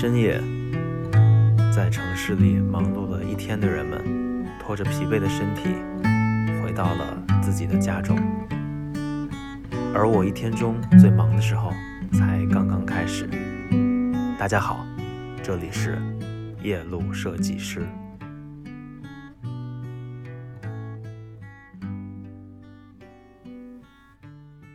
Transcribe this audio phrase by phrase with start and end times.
[0.00, 0.40] 深夜，
[1.70, 5.74] 在城市里忙碌了一天的人们，拖着疲惫的身体，
[6.62, 8.16] 回到了自己的家中。
[9.94, 11.70] 而我一天中最忙的时候，
[12.14, 13.28] 才刚刚开始。
[14.38, 14.86] 大家好，
[15.42, 15.98] 这里是
[16.62, 17.86] 夜路设计师。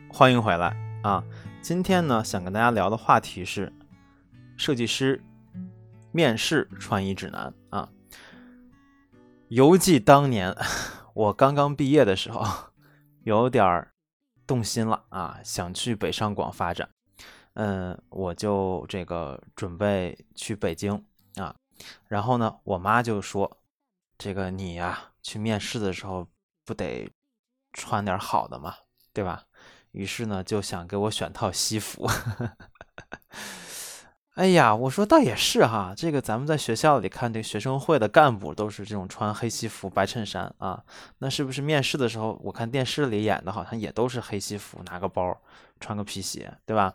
[0.07, 1.23] 欢迎回来啊！
[1.63, 3.73] 今天呢，想跟大家聊的话题是
[4.57, 5.21] 设计师
[6.11, 7.89] 面试穿衣指南啊。
[9.49, 10.55] 犹记当年
[11.13, 12.71] 我刚刚毕业的时候，
[13.23, 13.93] 有点儿
[14.47, 16.89] 动心了啊，想去北上广发展。
[17.53, 21.55] 嗯，我就这个准备去北京啊。
[22.07, 23.59] 然后呢，我妈就说
[24.17, 26.27] ：“这个你呀，去面试的时候
[26.65, 27.09] 不得
[27.73, 28.75] 穿点好的嘛，
[29.13, 29.43] 对吧？”
[29.91, 32.09] 于是呢，就想给我选套西服。
[34.35, 40.83] 哎呀，我说倒也是哈，这个咱们在学校里看这个学生会的干部都是这种穿黑西服、白衬衫啊，
[41.19, 45.37] 那是不是面试的时候，我看电视里演的好像也都是黑西服，拿个包，
[45.79, 46.93] 穿个皮鞋，对吧？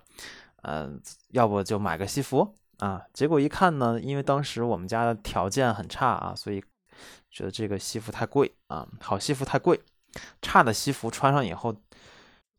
[0.64, 3.00] 嗯，要不就买个西服啊？
[3.14, 6.62] 结果一看呢，因为当时我们家的条件很差啊，所以
[7.30, 9.80] 觉得这个西服太贵啊，好西服太贵，
[10.42, 11.75] 差的西服穿上以后。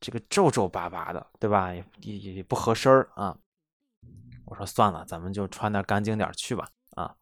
[0.04, 1.72] 这个皱皱巴巴的，对吧？
[1.72, 3.38] 也也也不合身儿啊。
[4.52, 6.68] 我说算了，咱们就穿点干净点去吧。
[6.98, 7.16] 啊，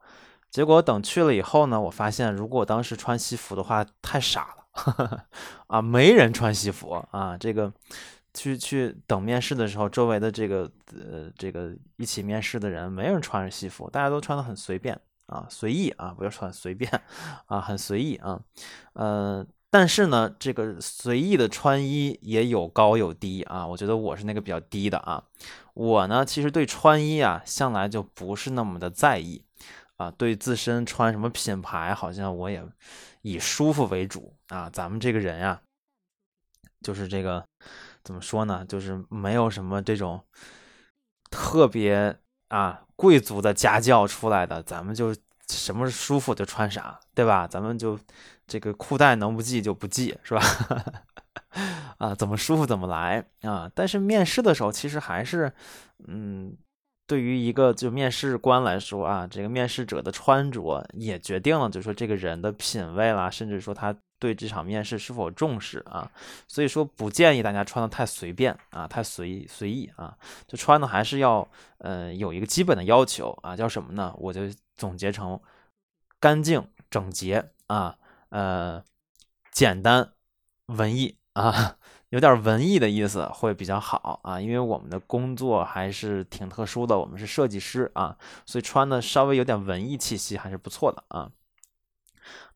[0.49, 5.27] 结果等去了以后呢，我发现如果当时穿西服的话，太傻了
[5.67, 7.37] 啊，没人穿西服啊。
[7.37, 7.71] 这个
[8.33, 16.91] 去去等面试的时候，周围的这个呃这个一起面试的人，没人穿着西服，大家都穿的很随便啊，随意啊，不要说很随便
[17.45, 18.39] 啊，很随意啊，
[18.93, 19.45] 呃。
[19.71, 23.67] 但是呢，这个随意的穿衣也有高有低啊。
[23.67, 25.23] 我觉得我是那个比较低的啊。
[25.75, 29.43] 我呢，其实对穿衣啊，向来就不是那么的在意
[29.97, 30.09] 啊。
[30.09, 32.63] 对自身穿什么品牌，好像我也
[33.21, 34.69] 以舒服为主啊。
[34.71, 35.61] 咱们这个人呀，
[36.81, 37.45] 就是这个
[38.03, 38.65] 怎么说呢？
[38.65, 40.23] 就是没有什么这种
[41.29, 42.17] 特别
[42.47, 45.15] 啊贵族的家教出来的，咱们就
[45.49, 47.47] 什么舒服就穿啥，对吧？
[47.47, 47.99] 咱们就。
[48.51, 50.41] 这个裤带能不系就不系，是吧？
[51.99, 53.69] 啊，怎么舒服怎么来啊！
[53.75, 55.53] 但是面试的时候，其实还是，
[56.07, 56.57] 嗯，
[57.05, 66.11] 对于一个就面试官来说啊，这个面试者的穿着也决定了，就是说这个人的品味啦，甚至说他对这场面试是否重视啊。
[66.47, 70.17] 所以说，不建议大家穿的太随便啊，太随随意啊，
[70.47, 74.11] 就穿的还是要，呃，有一个基本的要求啊，叫什么呢？
[74.17, 74.41] 我就
[74.79, 75.39] 总结成
[76.19, 77.97] 干净整洁啊。
[78.29, 78.83] 呃，
[79.51, 80.13] 简单
[80.67, 81.77] 文艺啊，
[82.09, 91.31] 有点文艺的意思会比较好啊，因为我们的工作还是挺特殊的，我们是设计师啊，所以穿的稍微有点文艺气息还是不错的啊。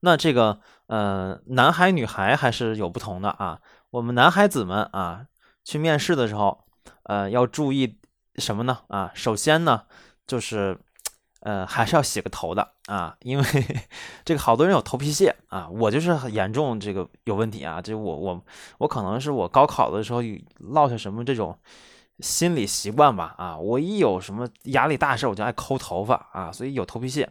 [0.01, 3.59] 那这个呃，男孩女孩还是有不同的啊。
[3.89, 5.25] 我们男孩子们啊，
[5.63, 6.65] 去面试的时候，
[7.05, 7.99] 呃，要注意
[8.35, 8.81] 什么呢？
[8.89, 9.87] 啊，首先呢，
[10.27, 10.79] 就是。
[11.43, 13.43] 呃，还是要洗个头的啊，因为
[14.23, 18.41] 这个好多人有头皮屑啊，我就是很严重这个有问题啊，就我我
[18.77, 20.21] 我可能是我高考的时候
[20.59, 21.57] 落下什么这种
[22.19, 27.29] 心理习惯吧啊，我一有什么压力大事我就爱抠头发啊，所以有头皮屑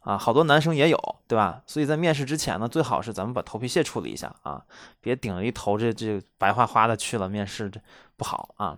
[0.00, 1.62] 啊，好多男生也有，对吧？
[1.66, 4.62] 所以在面试之前呢，最好是咱们把头皮屑处理一下啊，
[5.00, 7.80] 别顶了一头这这白花花的去了面试这
[8.18, 8.76] 不好啊。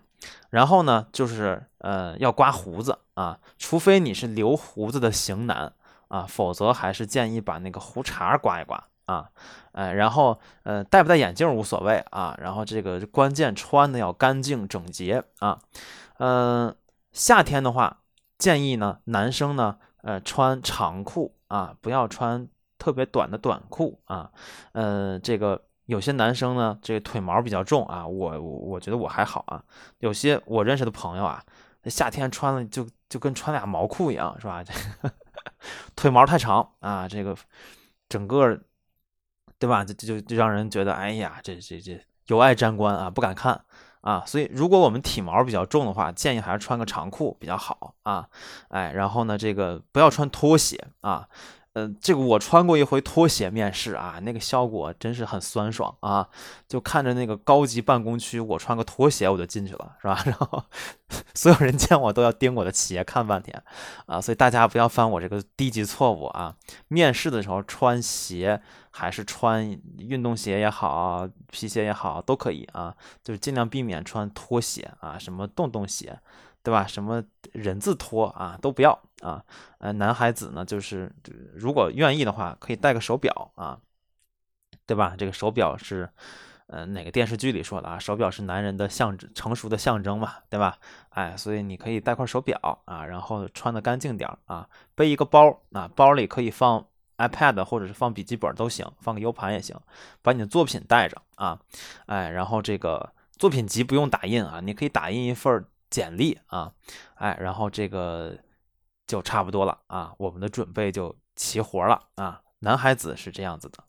[0.51, 5.73] 然后呢，就是呃要刮胡子啊，除非你是留胡子的型男
[6.09, 9.31] 啊，否则还是建议把那个胡茬刮一刮啊，
[9.73, 15.61] 呃，然后呃戴不戴眼镜无所谓啊，然后这个关键穿的要干净整洁啊，
[16.19, 16.75] 嗯，
[17.13, 17.99] 夏天的话
[18.39, 24.31] 建议呢男生呢呃穿长裤啊，不要穿特别短的短裤啊，
[24.73, 25.63] 呃这个。
[25.87, 29.63] 有些男生呢，这个腿毛比较重啊，我我我觉得我还好啊。
[30.01, 31.43] 有些我认识的朋友啊，
[31.85, 34.65] 夏天穿了就就跟穿俩毛裤一样，是吧？
[35.95, 37.37] 腿毛太长啊，这个
[38.09, 38.61] 整个
[39.59, 39.85] 对吧？
[39.85, 43.65] 就就就让人觉得，哎呀，这这这有碍沾观啊，不敢看
[44.01, 44.25] 啊。
[44.27, 48.29] 所以，如果我们体毛比较重的话，建议还是穿个长裤比较好啊。
[48.69, 51.29] 哎，然后呢，这个不要穿拖鞋啊。
[51.79, 56.27] 嗯，这个我穿过一回拖鞋面试啊，那个效果真是很酸爽啊！
[56.67, 60.19] 就看着那个高级办公区，我穿个拖鞋我就进去了，是吧？
[60.25, 60.65] 然后
[61.35, 63.63] 所有人见我都要盯我的鞋看半天
[64.07, 64.19] 啊！
[64.19, 66.57] 所以大家不要犯我这个低级错误啊！
[66.89, 76.19] 面试的时候穿鞋还是穿运动鞋也好，皮鞋也好都可以啊，就是尽量避免穿拖鞋啊，什么洞洞鞋。
[76.63, 76.85] 对吧？
[76.85, 79.45] 什么人字拖啊都不要啊。
[79.79, 81.13] 呃，男孩子呢，就是
[81.55, 83.79] 如果愿意的话，可以戴个手表啊，
[84.87, 85.15] 对吧？
[85.17, 86.09] 这个手表是。
[86.69, 87.97] 呃，哪个电视剧里说的啊？
[87.97, 90.77] 手表是男人的象征，成熟的象征嘛，对吧？
[91.11, 96.85] 哎，所以你可以带块手表啊，然后穿的干净点啊，背一个包啊，包里可以放
[97.19, 99.81] iPad 或者是放笔记本都行，放个 U 盘也行，
[100.23, 101.57] 把你的作品带着啊，
[102.07, 106.73] 哎，然后这个作品集不用打印啊，你可以打印一份简历啊，
[107.15, 108.37] 哎，然后这个
[109.07, 112.43] 就差不多了啊，我们的准备就齐活了啊。
[112.61, 113.85] 男孩子是这样子的，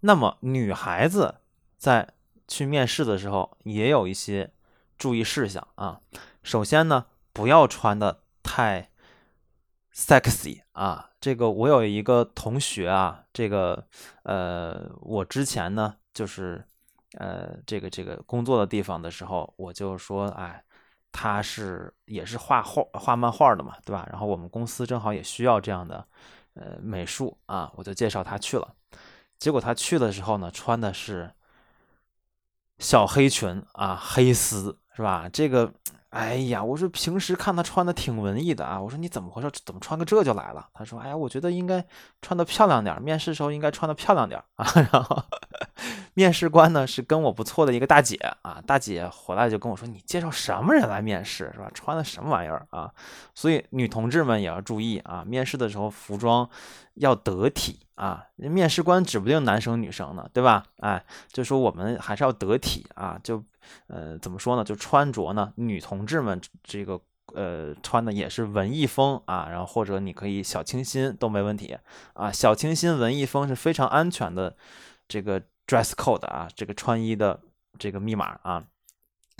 [0.00, 1.36] 那么女孩子。
[1.78, 2.14] 在
[2.48, 4.50] 去面试的时候，也有一些
[4.96, 6.00] 注意事项啊。
[6.42, 7.04] 首先呢，
[7.34, 8.90] 不要穿的太
[9.94, 11.10] sexy 啊。
[11.20, 13.86] 这个我有一个同学啊，这个
[14.22, 16.66] 呃，我之前呢，就是
[17.18, 20.64] 呃，这个这个工作的地方的时候，我就说，哎，
[21.16, 24.06] 他是也是画画画漫画的嘛，对吧？
[24.10, 26.06] 然后我们公司正好也需要这样的
[26.54, 28.74] 呃美术啊，我就介绍他去了。
[29.38, 31.32] 结果他去的时候呢，穿的是。
[32.78, 35.26] 小黑裙啊，黑丝是吧？
[35.32, 35.72] 这个，
[36.16, 39.50] 哎呀，我说平时看他穿的挺文艺的啊，我说你怎么回事？
[39.66, 40.66] 怎么穿个这就来了？
[40.72, 41.84] 他说，哎呀，我觉得应该
[42.22, 44.66] 穿的漂亮点，面试时候应该穿的漂亮点啊。
[44.90, 45.22] 然后。
[46.14, 51.70] 面试官呢是跟我不错的一个大姐啊，大姐回来就跟我说：“你介绍什么人来面试是吧？
[51.74, 52.90] 穿的什么玩意儿啊？”
[53.34, 56.48] 所以女同志们也要注意啊，面试的时候服装
[56.94, 58.24] 要得体啊。
[58.36, 60.64] 面试官指不定男生女生呢，对吧？
[60.80, 63.20] 哎，就说我们还是要得体啊。
[63.22, 63.44] 就
[63.88, 64.64] 呃怎么说呢？
[64.64, 67.00] 就穿着呢，女同志们这个
[67.34, 71.76] 呃穿的也是文艺风啊，然后或者你可以小清新都没问题
[72.14, 72.30] 啊。
[72.32, 74.56] 小清新文艺风是非常安全的
[75.08, 75.42] 这个。
[75.68, 77.40] dress code 啊，这个穿衣的
[77.76, 78.68] 这个密码啊，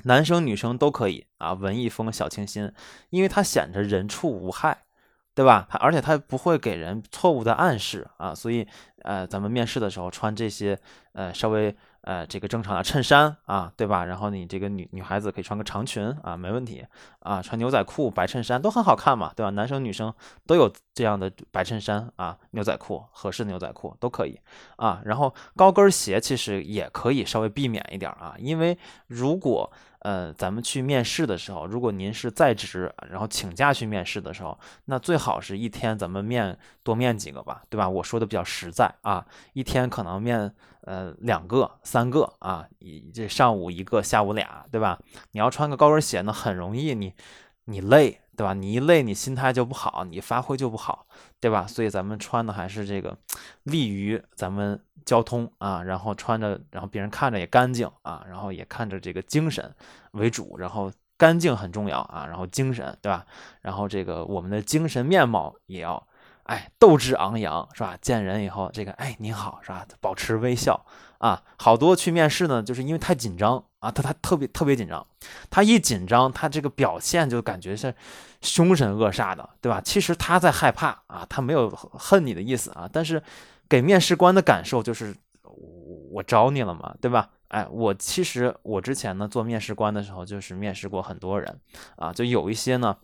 [0.02, 2.72] 男生女生都可以啊，文艺风小清新，
[3.10, 4.85] 因为它显着人畜无害，
[5.36, 5.68] 对吧？
[5.70, 8.66] 它而且它不会给人错误的暗示啊，所以
[9.02, 10.76] 呃，咱们面试的时候穿这些
[11.12, 11.76] 呃稍微。
[12.06, 14.04] 呃，这个正常的衬衫啊，对吧？
[14.04, 16.86] 然后你这个女女孩子可以穿个长裙啊，没问题
[17.18, 17.42] 啊。
[17.42, 19.50] 穿牛仔裤、白衬衫都很好看嘛，对吧？
[19.50, 20.14] 男生女生
[20.46, 24.38] 都有这样的白衬衫啊、牛仔裤，合适的牛仔裤都可以
[24.76, 25.02] 啊。
[25.04, 28.78] 然后高跟鞋其实也可以稍微避免一点啊，因为
[29.08, 29.72] 如果
[30.06, 37.88] 呃咱们去面试的时候，如果您是在职，然后请假去面试的时候，那最好是一天咱们面多面几个吧，对吧？
[37.88, 40.54] 我说的比较实在啊，一天可能面。
[40.86, 44.96] 呃，两个、三个啊，一这上午一个，下午俩，对吧？
[45.32, 47.12] 你要穿个高跟鞋呢，很容易你
[47.64, 48.52] 你累，对吧？
[48.52, 51.06] 你一累，你心态就不好，你发挥就不好，
[51.40, 51.66] 对吧？
[51.66, 53.16] 所以咱们穿的还是这个
[53.62, 59.74] 利于咱们交通啊，然后穿着，然后别人看着也干净啊，然后也看着这个精神
[60.12, 63.24] 为主，然后干净很重要啊，然后精神，对吧？
[63.62, 66.06] 然后这个我们的精神面貌也要。
[66.46, 67.96] 哎，斗志昂扬是吧？
[68.00, 69.86] 见人以后，这个哎，您好是吧？
[70.00, 70.86] 保持微笑
[71.18, 71.42] 啊。
[71.58, 75.04] 好多去面试呢，就是因为太紧张啊，他他特别特别紧张，
[75.50, 77.94] 他一紧张，他这个表现就感觉是
[78.40, 79.80] 凶神恶煞的，对吧？
[79.80, 83.22] 其实他在害怕啊，他没有恨你的意思啊，但是
[83.68, 85.14] 给面试官的感受就是
[86.12, 87.30] 我找你了嘛，对吧？
[87.48, 91.60] 哎，我其实我之前呢做面试官的时候，就是面试过很多人
[91.96, 92.96] 啊，就有一些呢，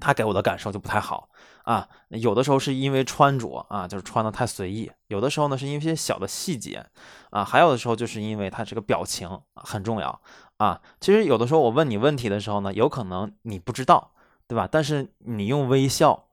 [0.00, 1.28] 他给我的感受就不太好。
[1.64, 6.84] 啊，有的时候是因为穿着啊，就是穿的太随意；有的时候呢，是因为一些小的细节
[7.30, 10.20] 啊；还有的时候就是因为他这个表情很重要
[10.58, 10.82] 啊。
[11.00, 14.12] 其实有的时候我问你问题的时候呢，有可能你不知道，
[14.46, 14.68] 对吧？
[14.70, 16.26] 但是你用微笑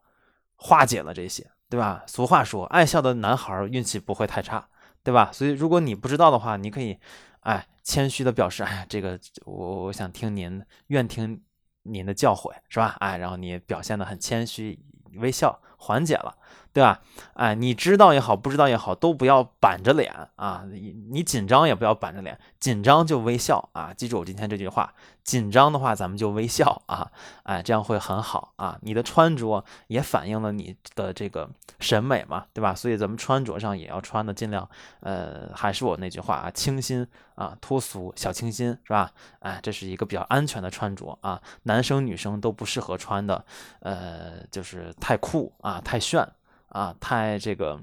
[0.57, 2.03] 化解了这些，对吧？
[2.07, 4.67] 俗话说，爱笑的男孩运气不会太差，
[5.01, 5.29] 对吧？
[5.31, 6.99] 所以如果你不知道的话，你可以
[7.39, 11.41] 哎谦虚的表示，哎，这个我我想听您，愿听
[11.83, 12.95] 您的教诲，是吧？
[12.99, 14.79] 哎，然后你表现的很谦虚。
[15.15, 16.33] 微笑缓解了。
[16.73, 17.01] 对吧？
[17.33, 20.63] 哎，你知道也好，不知道也好，都不要板着脸啊！
[20.69, 23.93] 你你紧张也不要板着脸，紧张就微笑啊！
[23.93, 24.93] 记住我今天这句话，
[25.23, 27.11] 紧张的话咱们就微笑啊！
[27.43, 28.77] 哎，这样会很好啊！
[28.83, 31.49] 你的穿着也反映了你的这个
[31.81, 32.73] 审美嘛，对吧？
[32.73, 34.69] 所以咱们穿着上也要穿的尽量，
[35.01, 37.05] 呃，还是我那句话啊，清新
[37.35, 39.11] 啊，脱俗，小清新是吧？
[39.39, 43.43] 哎，这是一个比较安全的穿着啊，男生女生都不适合穿的，
[43.81, 46.25] 呃，就是太酷啊，太炫。
[46.71, 47.79] 啊，太这个，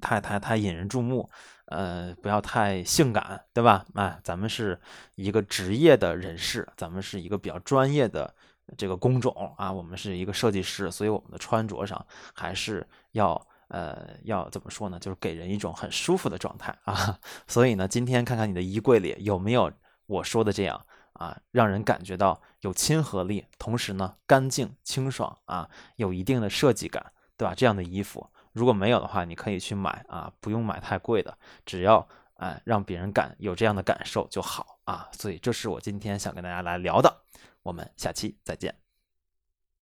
[0.00, 1.30] 太太太引人注目，
[1.66, 3.84] 呃，不要太性感，对吧？
[3.94, 4.80] 哎，咱们是
[5.14, 8.34] 一个职业的人士，咱们是一个比较专业的
[8.76, 14.98] 这个工种啊，我们是一个设计师，所以我们的穿着上还是要呃要怎么说呢？
[14.98, 17.18] 就是给人一种很舒服的状态啊。
[17.46, 19.72] 所以呢，今天看看你的衣柜里有没有
[20.06, 20.84] 我说的这样。
[21.14, 27.54] 啊，让人感觉到有亲和力，同时呢干净清爽啊，有一定的设计感，对吧？
[27.56, 32.06] 这样的衣服如果没有的话，你可以去买啊，不用买太贵的，只要
[32.36, 35.08] 哎让别人感有这样的感受就好啊。
[35.10, 37.22] 所以这是我今天想跟大家来聊的，
[37.64, 38.81] 我们下期再见。